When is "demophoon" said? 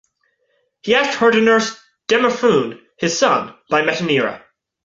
2.07-2.81